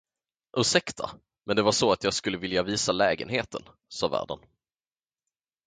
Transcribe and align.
Ursäkta, 0.57 1.09
men 1.45 1.55
det 1.55 1.61
var 1.61 1.71
så 1.71 1.91
att 1.91 2.03
jag 2.03 2.13
skulle 2.13 2.37
vilja 2.37 2.63
visa 2.63 2.91
lägenheten, 2.91 3.61
sade 3.89 4.11
värden. 4.11 4.39